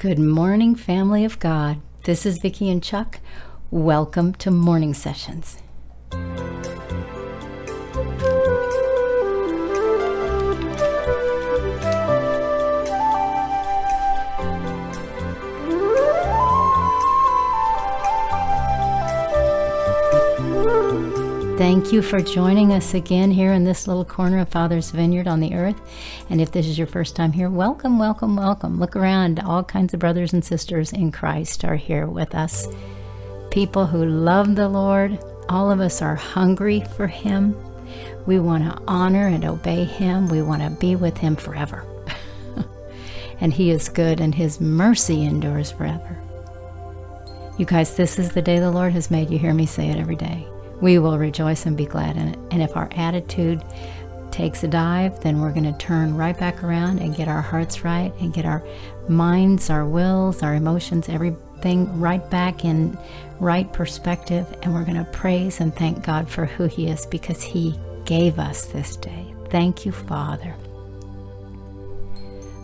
[0.00, 1.82] Good morning, family of God.
[2.04, 3.20] This is Vicki and Chuck.
[3.70, 5.58] Welcome to Morning Sessions.
[21.60, 25.40] Thank you for joining us again here in this little corner of Father's Vineyard on
[25.40, 25.78] the earth.
[26.30, 28.80] And if this is your first time here, welcome, welcome, welcome.
[28.80, 29.40] Look around.
[29.40, 32.66] All kinds of brothers and sisters in Christ are here with us.
[33.50, 35.22] People who love the Lord.
[35.50, 37.54] All of us are hungry for Him.
[38.24, 40.28] We want to honor and obey Him.
[40.28, 41.84] We want to be with Him forever.
[43.38, 46.18] and He is good, and His mercy endures forever.
[47.58, 49.28] You guys, this is the day the Lord has made.
[49.28, 50.48] You hear me say it every day
[50.80, 52.38] we will rejoice and be glad in it.
[52.50, 53.62] And if our attitude
[54.30, 57.84] takes a dive, then we're going to turn right back around and get our hearts
[57.84, 58.64] right and get our
[59.08, 62.96] minds, our wills, our emotions, everything right back in
[63.38, 64.46] right perspective.
[64.62, 68.38] And we're going to praise and thank God for who He is because He gave
[68.38, 69.34] us this day.
[69.50, 70.54] Thank you, Father.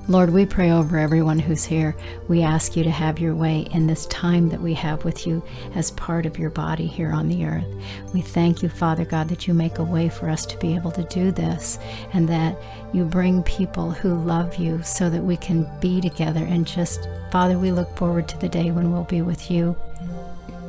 [0.08, 1.96] Lord, we pray over everyone who's here.
[2.28, 5.42] We ask you to have your way in this time that we have with you
[5.74, 7.66] as part of your body here on the earth.
[8.14, 10.92] We thank you, Father God, that you make a way for us to be able
[10.92, 11.80] to do this
[12.12, 12.56] and that
[12.92, 17.58] you bring people who love you so that we can be together and just, Father,
[17.58, 19.76] we look forward to the day when we'll be with you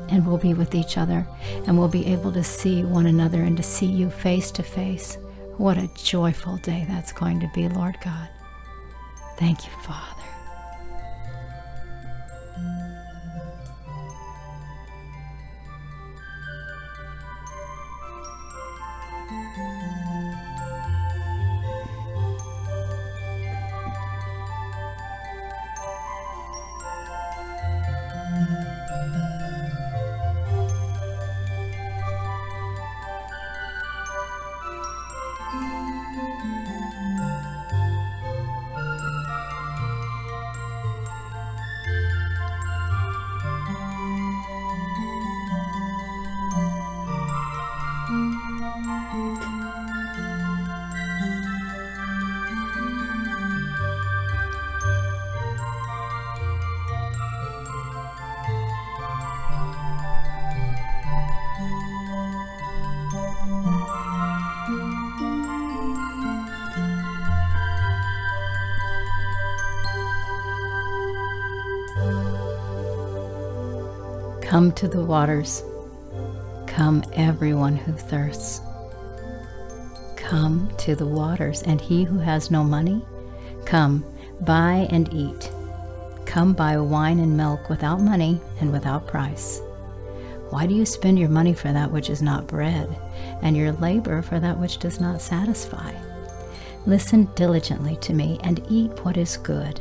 [0.09, 1.27] and we'll be with each other
[1.67, 5.19] and we'll be able to see one another and to see you face to face.
[5.58, 8.30] What a joyful day that's going to be, Lord God.
[9.38, 10.17] Thank you, Father.
[74.58, 75.64] Come to the waters.
[76.66, 78.60] Come, everyone who thirsts.
[80.16, 83.06] Come to the waters, and he who has no money,
[83.66, 84.04] come,
[84.42, 85.52] buy and eat.
[86.26, 89.62] Come buy wine and milk without money and without price.
[90.50, 92.89] Why do you spend your money for that which is not bread,
[93.44, 95.94] and your labor for that which does not satisfy?
[96.88, 99.80] Listen diligently to me and eat what is good,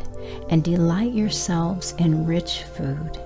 [0.51, 3.19] and delight yourselves in rich food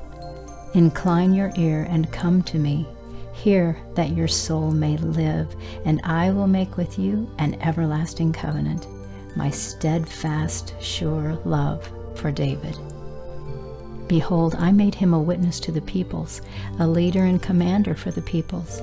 [0.75, 2.86] Incline your ear and come to me.
[3.32, 5.54] Hear that your soul may live,
[5.84, 8.86] and I will make with you an everlasting covenant,
[9.34, 12.76] my steadfast, sure love for David.
[14.06, 16.42] Behold, I made him a witness to the peoples,
[16.78, 18.82] a leader and commander for the peoples.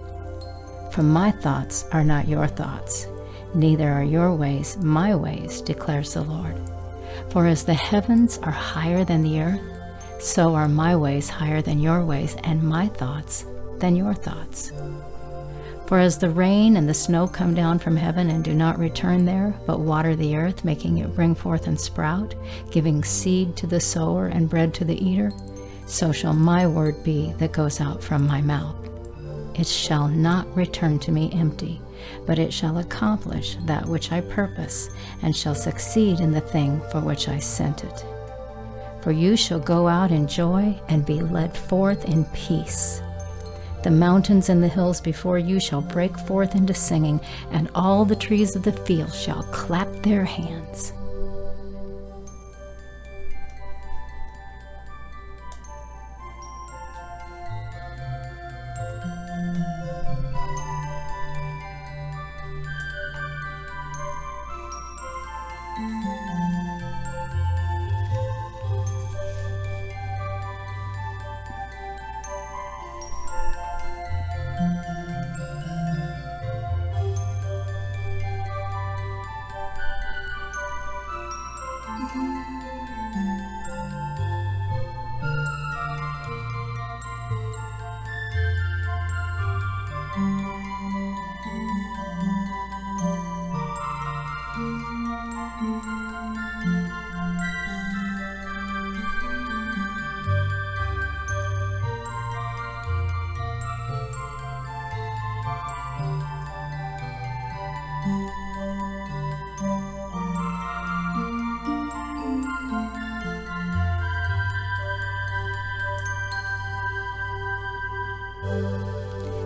[0.91, 3.07] For my thoughts are not your thoughts,
[3.53, 6.57] neither are your ways my ways, declares the Lord.
[7.29, 9.61] For as the heavens are higher than the earth,
[10.19, 13.45] so are my ways higher than your ways, and my thoughts
[13.79, 14.73] than your thoughts.
[15.87, 19.23] For as the rain and the snow come down from heaven and do not return
[19.23, 22.35] there, but water the earth, making it bring forth and sprout,
[22.69, 25.31] giving seed to the sower and bread to the eater,
[25.87, 28.90] so shall my word be that goes out from my mouth.
[29.53, 31.81] It shall not return to me empty,
[32.25, 34.89] but it shall accomplish that which I purpose,
[35.21, 38.05] and shall succeed in the thing for which I sent it.
[39.01, 43.01] For you shall go out in joy and be led forth in peace.
[43.83, 47.19] The mountains and the hills before you shall break forth into singing,
[47.51, 50.93] and all the trees of the field shall clap their hands.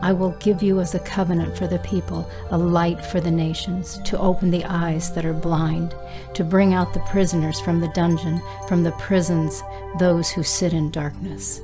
[0.00, 3.98] I will give you as a covenant for the people, a light for the nations,
[4.04, 5.94] to open the eyes that are blind,
[6.34, 9.62] to bring out the prisoners from the dungeon, from the prisons,
[9.98, 11.60] those who sit in darkness.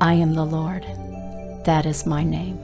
[0.00, 0.84] I am the Lord.
[1.64, 2.58] That is my name.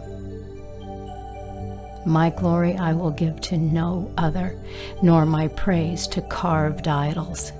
[2.06, 4.58] My glory I will give to no other,
[5.02, 7.52] nor my praise to carved idols.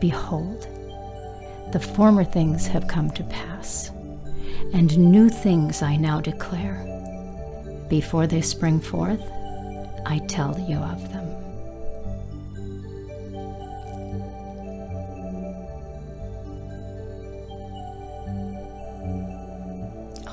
[0.00, 0.66] Behold,
[1.72, 3.90] the former things have come to pass
[4.72, 6.84] and new things I now declare.
[7.88, 9.22] Before they spring forth,
[10.06, 11.27] I tell you of them.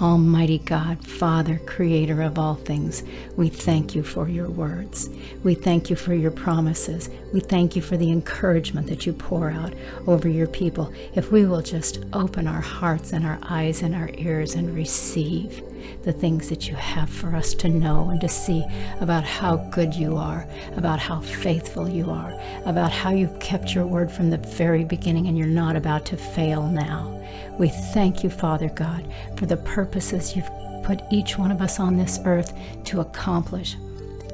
[0.06, 3.02] Almighty God, Father, Creator of all things,
[3.38, 5.10] we thank you for your words.
[5.44, 7.10] We thank you for your promises.
[7.34, 9.74] We thank you for the encouragement that you pour out
[10.06, 10.94] over your people.
[11.16, 15.64] If we will just open our hearts and our eyes and our ears and receive
[16.04, 18.64] the things that you have for us to know and to see
[19.02, 23.86] about how good you are, about how faithful you are, about how you've kept your
[23.86, 27.12] word from the very beginning and you're not about to fail now.
[27.58, 30.50] We thank you, Father God, for the purposes you've
[30.84, 32.54] put each one of us on this earth
[32.86, 33.76] to accomplish,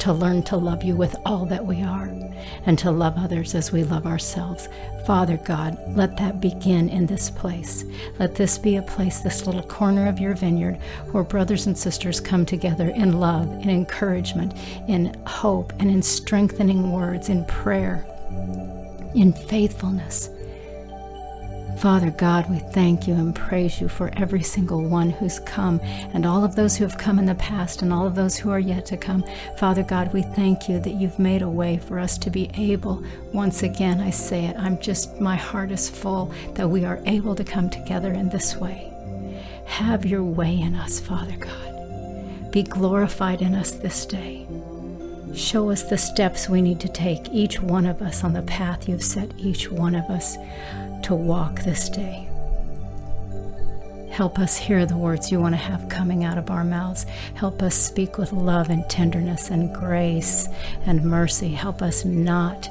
[0.01, 2.07] to learn to love you with all that we are,
[2.65, 4.67] and to love others as we love ourselves.
[5.05, 7.85] Father God, let that begin in this place.
[8.17, 10.77] Let this be a place, this little corner of your vineyard,
[11.11, 14.53] where brothers and sisters come together in love, in encouragement,
[14.87, 18.03] in hope, and in strengthening words, in prayer,
[19.13, 20.29] in faithfulness
[21.81, 25.79] Father God, we thank you and praise you for every single one who's come
[26.13, 28.51] and all of those who have come in the past and all of those who
[28.51, 29.23] are yet to come.
[29.57, 33.03] Father God, we thank you that you've made a way for us to be able,
[33.33, 37.33] once again, I say it, I'm just, my heart is full that we are able
[37.33, 38.93] to come together in this way.
[39.65, 42.51] Have your way in us, Father God.
[42.51, 44.45] Be glorified in us this day.
[45.33, 48.87] Show us the steps we need to take, each one of us on the path
[48.87, 50.37] you've set each one of us
[51.03, 52.27] to walk this day.
[54.11, 57.05] Help us hear the words you want to have coming out of our mouths.
[57.33, 60.47] Help us speak with love and tenderness and grace
[60.85, 61.49] and mercy.
[61.49, 62.67] Help us not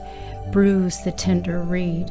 [0.53, 2.11] bruise the tender reed.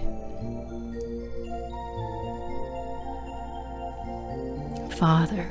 [4.94, 5.44] Father,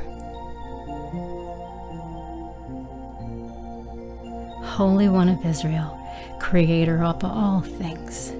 [4.64, 5.98] Holy One of Israel,
[6.40, 8.37] Creator of all things.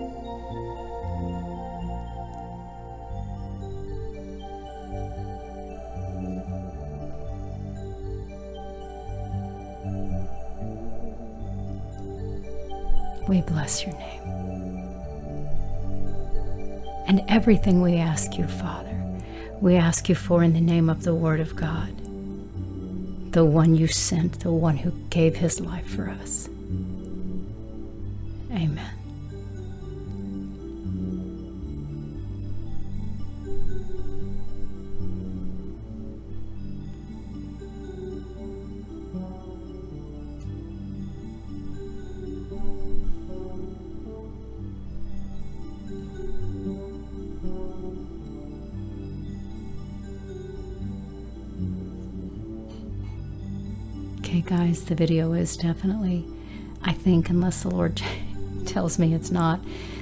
[13.29, 14.23] We bless your name.
[17.07, 18.97] And everything we ask you, Father,
[19.61, 21.95] we ask you for in the name of the Word of God,
[23.33, 26.49] the one you sent, the one who gave his life for us.
[28.51, 28.98] Amen.
[54.29, 56.23] Okay, guys, the video is definitely,
[56.83, 58.03] I think, unless the Lord
[58.67, 59.59] tells me it's not,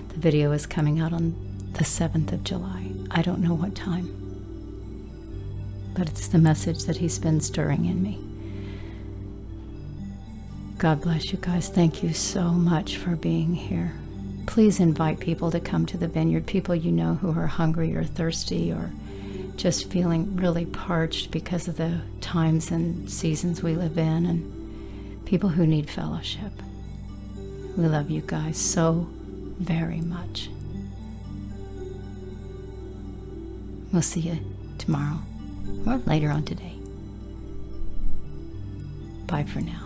[0.08, 1.36] the video is coming out on
[1.74, 2.90] the 7th of July.
[3.12, 4.08] I don't know what time,
[5.94, 8.18] but it's the message that He's been stirring in me.
[10.78, 11.68] God bless you guys.
[11.68, 13.92] Thank you so much for being here.
[14.46, 18.02] Please invite people to come to the vineyard, people you know who are hungry or
[18.02, 18.90] thirsty or
[19.56, 25.48] just feeling really parched because of the times and seasons we live in, and people
[25.48, 26.52] who need fellowship.
[27.76, 29.08] We love you guys so
[29.58, 30.50] very much.
[33.92, 34.38] We'll see you
[34.78, 35.18] tomorrow
[35.86, 36.74] or later on today.
[39.26, 39.85] Bye for now.